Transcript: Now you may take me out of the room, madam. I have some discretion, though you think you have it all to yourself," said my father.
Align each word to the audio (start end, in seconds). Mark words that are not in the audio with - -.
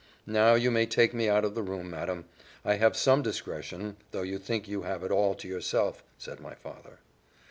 Now 0.25 0.55
you 0.55 0.71
may 0.71 0.87
take 0.87 1.13
me 1.13 1.29
out 1.29 1.45
of 1.45 1.53
the 1.53 1.61
room, 1.61 1.91
madam. 1.91 2.25
I 2.65 2.77
have 2.77 2.97
some 2.97 3.21
discretion, 3.21 3.97
though 4.09 4.23
you 4.23 4.39
think 4.39 4.67
you 4.67 4.81
have 4.81 5.03
it 5.03 5.11
all 5.11 5.35
to 5.35 5.47
yourself," 5.47 6.01
said 6.17 6.39
my 6.39 6.55
father. 6.55 6.97